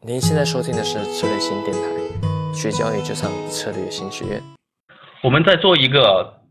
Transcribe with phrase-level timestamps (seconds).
[0.00, 4.40] 您现在收听的是策略新电台，学交易就上策略新学院。
[5.24, 6.44] 我们在做一个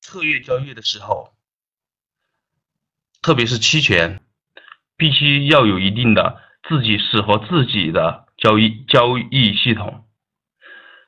[0.00, 1.34] 策略交易的时候，
[3.20, 4.22] 特别是期权，
[4.96, 10.06] 必须要有一定的自己适合自己的交易交易系统。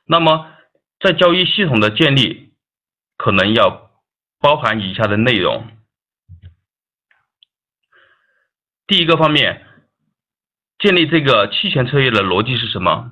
[0.03, 0.51] 那么，
[0.99, 2.53] 在交易系统的建立，
[3.15, 3.91] 可能要
[4.39, 5.65] 包含以下的内容。
[8.85, 9.69] 第一个方面。
[10.81, 13.11] 建立这个期权策略的逻辑是什么？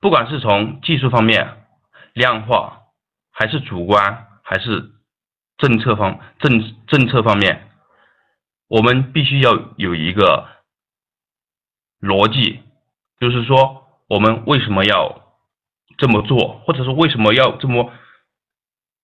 [0.00, 1.64] 不管是从技术方面、
[2.12, 2.82] 量化，
[3.30, 4.92] 还是主观，还是
[5.56, 7.70] 政策方政政策方面，
[8.68, 10.46] 我们必须要有一个
[12.00, 12.62] 逻辑，
[13.18, 15.38] 就是说我们为什么要
[15.96, 17.90] 这么做，或者说为什么要这么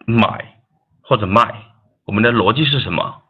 [0.07, 0.61] 买
[1.01, 1.65] 或者卖，
[2.05, 3.23] 我们的逻辑是什么？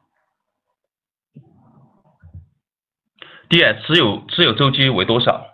[3.48, 5.46] 第二，持有持有周期为多少？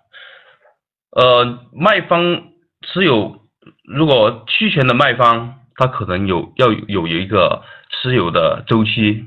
[1.10, 2.44] 呃，卖方
[2.86, 3.40] 持有，
[3.84, 9.26] 如果期权的卖方，他可能有要有一个持有的周期，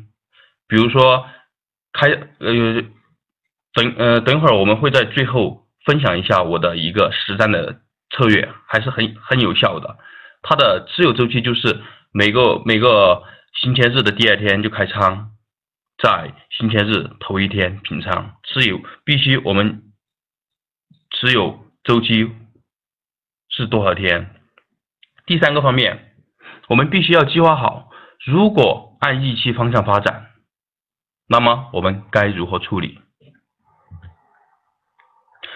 [0.67, 1.25] 比如说
[1.93, 2.09] 开
[2.39, 2.81] 呃
[3.73, 9.97] 等呃等会儿我们会在最后分享一下我的一个实战的策略，还是很很有效的。
[10.41, 11.81] 它的持有周期就是
[12.11, 13.21] 每个每个
[13.61, 15.34] 星期日的第二天就开仓。
[15.97, 19.83] 在星期日头一天平仓持有，必须我们
[21.11, 22.29] 持有周期
[23.49, 24.35] 是多少天？
[25.25, 26.13] 第三个方面，
[26.67, 27.89] 我们必须要计划好，
[28.25, 30.31] 如果按预期方向发展，
[31.27, 32.99] 那么我们该如何处理？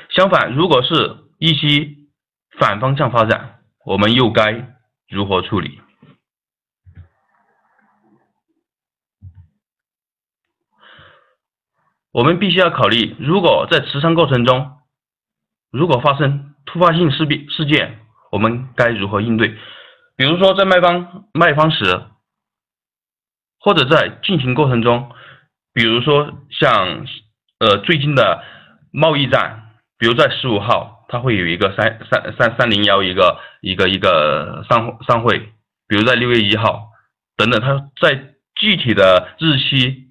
[0.10, 2.10] 相反，如果是预期
[2.58, 4.76] 反方向发展，我们又该
[5.08, 5.82] 如何处理？
[12.12, 14.78] 我们必须要考虑，如果在持仓过程中，
[15.72, 18.00] 如果发生突发性事变事件，
[18.32, 19.56] 我们该如何应对？
[20.18, 22.02] 比如说在卖方卖方时，
[23.60, 25.12] 或者在进行过程中，
[25.72, 27.06] 比如说像
[27.60, 28.44] 呃最近的
[28.92, 35.38] 贸易战，比如在十五号，它会有一个三三三三零幺一个一个一个商商会，
[35.88, 36.90] 比如在六月一号
[37.38, 40.09] 等等，它在具体的日期。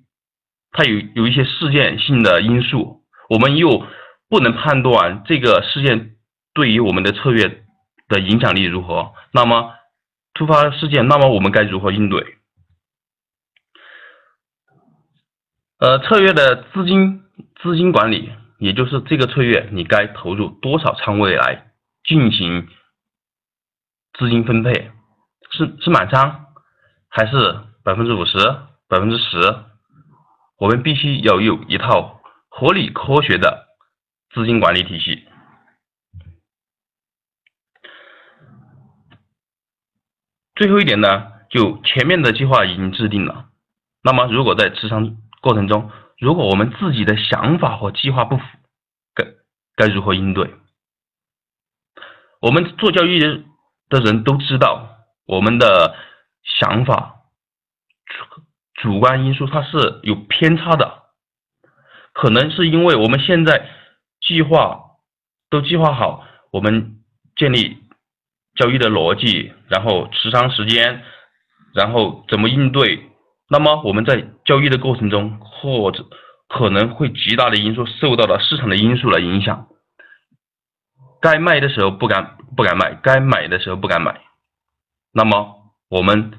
[0.79, 3.85] 它有有一些事件性的因素，我们又
[4.29, 6.13] 不能判断这个事件
[6.55, 7.65] 对于我们的策略
[8.07, 9.13] 的影响力如何。
[9.33, 9.75] 那么
[10.35, 12.25] 突发事件，那么我们该如何应对？
[15.81, 17.25] 呃，策略的资金
[17.61, 21.73] 资金管理，也就是这个策略你该投入多少仓位来
[22.05, 22.69] 进行
[24.17, 24.93] 资金分配？
[25.51, 26.47] 是是满仓，
[27.09, 28.39] 还是百分之五十、
[28.89, 29.65] 百分之十？
[30.59, 33.69] 我们必须要有一套合理科学的
[34.35, 35.27] 资金管理体系。
[40.57, 43.51] 最后一点呢，就前面的计划已经制定了。
[44.03, 48.43] 那么，如果在持仓过程中，如果我们自己的想法和计划不符，
[49.15, 49.25] 该
[49.77, 50.53] 该如何应对？
[52.41, 55.97] 我们做交易的人都知道，我们的
[56.43, 57.15] 想法。
[58.81, 61.03] 主观因素它是有偏差的，
[62.13, 63.69] 可能是因为我们现在
[64.21, 64.81] 计划
[65.51, 67.01] 都计划好，我们
[67.35, 67.79] 建立
[68.55, 71.03] 交易的逻辑，然后持仓时间，
[71.75, 73.11] 然后怎么应对，
[73.49, 76.07] 那么我们在交易的过程中，或者
[76.49, 79.67] 可能会极大的因素受到了市场的因素的影响，
[81.21, 84.21] 该卖的时候不敢不敢卖，该买的时候不敢买，
[85.13, 86.33] 那么我们。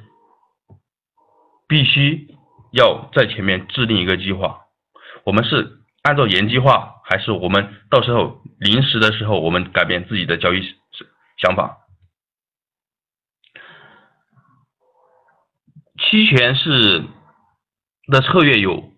[1.69, 2.27] 必须
[2.73, 4.65] 要在前面制定一个计划，
[5.23, 10.61] 我们是按照原计划，还是我们到时候临时的时候我们改变自己的交易
[11.37, 11.77] 想法？
[15.99, 17.03] 期权是
[18.07, 18.91] 的策略有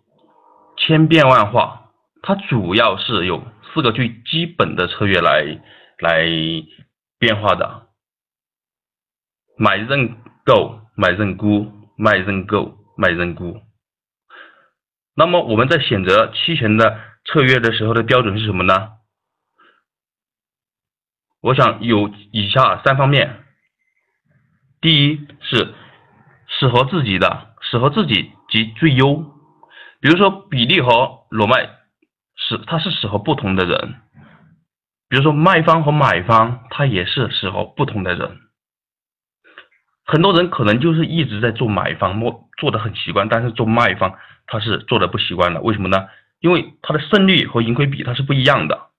[0.78, 5.60] 千变万化，它主要是有四个最基本的策略来
[6.00, 6.26] 来
[7.20, 7.88] 变化的：
[9.58, 10.16] 买认
[10.46, 11.81] 购，买认沽。
[12.02, 13.62] 卖认购，卖认沽。
[15.16, 18.94] 那么我们在选择期权的策略的时候的标准是什么呢？
[21.42, 23.44] 我想有以下三方面：
[24.82, 25.76] 第一是
[26.48, 29.18] 适合自己的，适合自己及最优。
[30.00, 31.70] 比如说比例和裸卖
[32.36, 34.02] 是它是适合不同的人，
[35.08, 38.40] 比如说卖方和买方，它也是适合不同的人。
[40.12, 44.14] 很多人可能就是一直在做买方，做做的很习惯，但是做卖方
[44.46, 45.62] 他是做的不习惯的。
[45.62, 46.10] 为什么呢？
[46.42, 48.90] 因为它的胜率和盈亏比它是不一样的。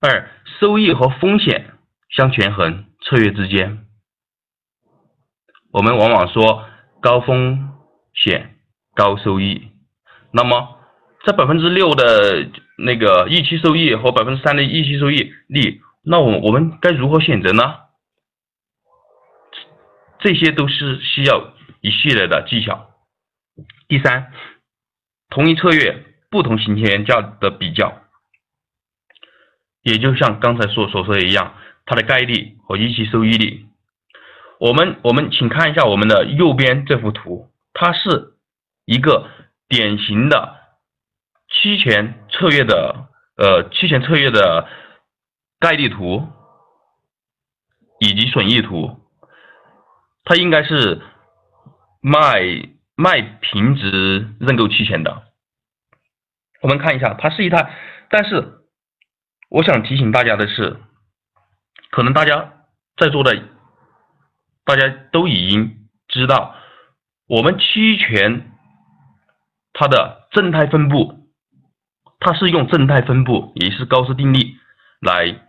[0.00, 0.28] 二、
[0.58, 1.74] 收益和风险
[2.10, 3.86] 相权衡，策略之间，
[5.70, 6.64] 我们往往说
[7.00, 7.70] 高风
[8.14, 8.56] 险
[8.96, 9.68] 高收益。
[10.32, 10.80] 那么，
[11.24, 17.81] 在百分之六的那个预期收益和百分之三的预期收益里，那我我们该如何选择呢？
[20.22, 22.90] 这些都是需要一系列的技巧。
[23.88, 24.32] 第三，
[25.28, 28.02] 同一策略不同行权价的比较，
[29.82, 31.54] 也就像刚才所所说的一样，
[31.84, 33.66] 它的概率和预期收益率。
[34.60, 38.34] 我们我们请看一下我们的右边这幅图，它是
[38.84, 39.28] 一个
[39.68, 40.56] 典型的
[41.50, 44.68] 期权策略的呃期权策略的
[45.58, 46.28] 概率图
[47.98, 49.01] 以及损益图。
[50.24, 51.02] 它应该是
[52.00, 52.40] 卖
[52.94, 55.24] 卖平值认购期权的。
[56.60, 57.74] 我们看一下，它是一台，
[58.08, 58.60] 但是
[59.50, 60.76] 我想提醒大家的是，
[61.90, 62.66] 可能大家
[62.96, 63.36] 在座的
[64.64, 66.54] 大家都已经知道，
[67.26, 68.52] 我们期权
[69.72, 71.32] 它的正态分布，
[72.20, 74.56] 它是用正态分布，也是高斯定律
[75.00, 75.48] 来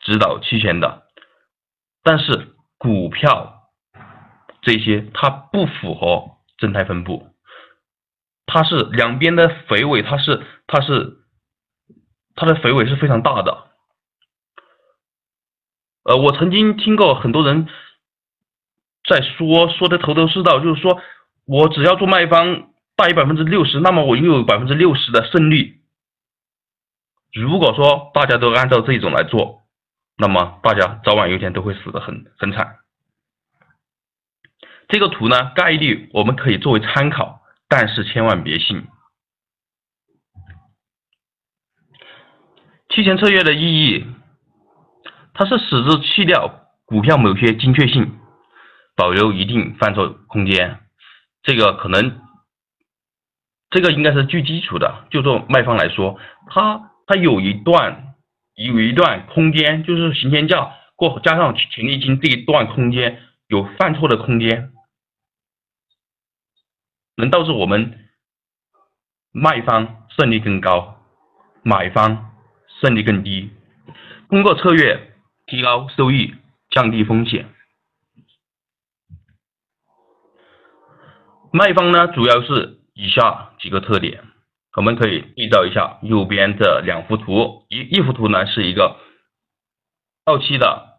[0.00, 1.06] 指导期权的，
[2.02, 3.58] 但是股票。
[4.62, 7.26] 这些它不符合正态分布，
[8.46, 11.18] 它是两边的肥尾，它是它是
[12.34, 13.68] 它的肥尾是非常大的。
[16.04, 17.68] 呃，我曾经听过很多人
[19.08, 21.00] 在说说的头头是道，就是说
[21.46, 25.82] 我只要做卖方大于百分之六十，那么我拥有百分之六十的胜率。
[27.32, 29.62] 如果说大家都按照这种来做，
[30.18, 32.76] 那么大家早晚有一天都会死得很很惨。
[34.90, 38.86] 这个图呢，概率我们可以作为参考，但是千万别信。
[42.88, 44.04] 期权策略的意义，
[45.32, 48.18] 它是使之去掉股票某些精确性，
[48.96, 50.80] 保留一定犯错空间。
[51.44, 52.20] 这个可能，
[53.70, 55.06] 这个应该是最基础的。
[55.08, 58.16] 就做卖方来说，它它有一段
[58.56, 64.72] 有一段空间，就是行权价过加上权利金这一段空间有犯错的空间。
[67.20, 68.08] 能导致我们
[69.30, 71.00] 卖方胜率更高，
[71.62, 72.32] 买方
[72.80, 73.50] 胜率更低。
[74.28, 75.12] 通过策略
[75.46, 76.34] 提高收益，
[76.70, 77.48] 降低风险。
[81.52, 84.24] 卖方呢，主要是以下几个特点，
[84.76, 87.66] 我们可以对照一下右边这两幅图。
[87.68, 88.96] 一一幅图呢是一个
[90.24, 90.98] 到期的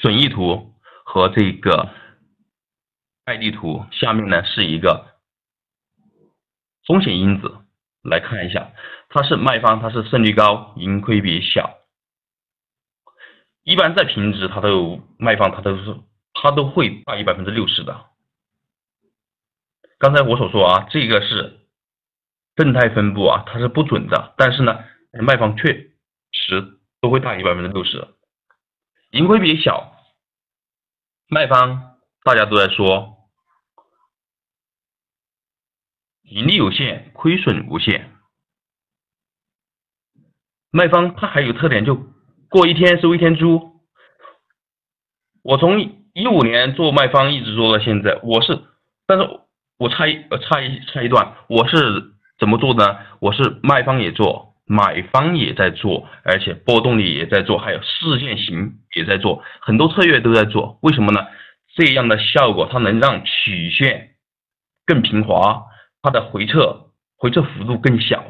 [0.00, 0.74] 损益图
[1.04, 1.99] 和这个。
[3.24, 5.18] 概率图下面呢是一个
[6.86, 7.58] 风险因子，
[8.02, 8.72] 来看一下，
[9.08, 11.78] 它是卖方，它是胜率高，盈亏比小。
[13.62, 15.96] 一般在平值，它都有卖方，它都是
[16.32, 18.06] 它都会大于百分之六十的。
[19.98, 21.60] 刚才我所说啊，这个是
[22.56, 24.82] 正态分布啊，它是不准的，但是呢，
[25.12, 25.90] 卖方确
[26.32, 28.08] 实都会大于百分之六十。
[29.10, 29.94] 盈亏比小，
[31.28, 31.89] 卖方
[32.22, 33.16] 大家都在说。
[36.22, 38.12] 盈利有限，亏损无限。
[40.70, 41.96] 卖方他还有特点，就
[42.48, 43.80] 过一天收一天租。
[45.42, 45.80] 我从
[46.12, 48.62] 一五年做卖方一直做到现在，我是，
[49.06, 49.40] 但是
[49.78, 52.98] 我插一呃插一插一段，我是怎么做呢？
[53.18, 60.78] 我是卖方也做，买方也在做，而且波动率也在做，还有事件型也在做，很多策略都在做。
[60.82, 61.26] 为什么呢？
[61.74, 64.16] 这样的效果它能让曲线
[64.86, 65.66] 更平滑。
[66.02, 66.86] 它的回撤
[67.18, 68.24] 回撤幅度更小，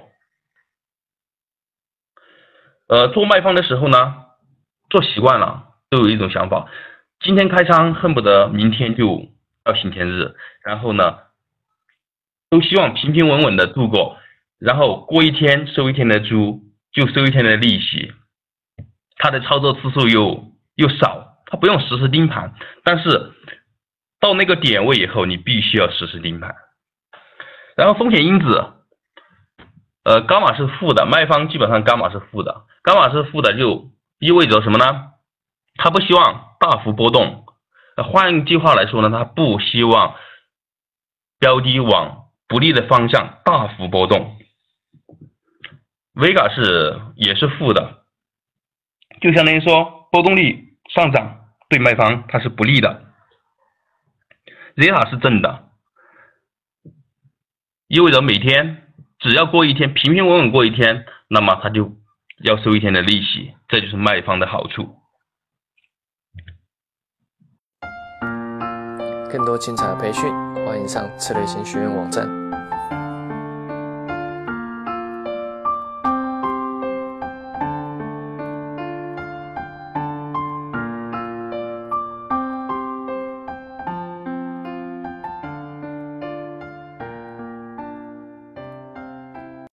[2.88, 4.24] 呃，做卖方的时候呢，
[4.88, 6.68] 做习惯了，都有一种想法，
[7.20, 9.28] 今天开仓恨不得明天就
[9.64, 11.18] 要星天日，然后呢，
[12.50, 14.18] 都希望平平稳稳的度过，
[14.58, 18.12] 然后过一天收一天的租，就收一天的利息，
[19.16, 22.54] 它的操作次数又又少，它不用实时盯盘，
[22.84, 23.32] 但是
[24.20, 26.54] 到那个点位以后，你必须要实时盯盘。
[27.76, 28.72] 然后风险因子，
[30.04, 35.10] 呃，伽马是负的，卖方基本上伽马是负的，伽马是负的就意味着什么呢？
[35.76, 37.46] 他不希望大幅波动，
[37.96, 40.14] 换一句话来说呢，他不希望
[41.38, 44.36] 标的往不利的方向大幅波动。
[46.14, 48.02] Vega 是也是负的，
[49.20, 53.04] 就相当于说波动率上涨对卖方它是不利的。
[54.76, 55.68] Zeta 是正的。
[57.86, 61.96] 意味着每天只要过一天，平平稳稳过一天，那么他就
[62.38, 64.96] 要收一天的利息，这就是卖方的好处。
[69.30, 70.28] 更多精彩的培训，
[70.66, 72.39] 欢迎上策略型学院网站。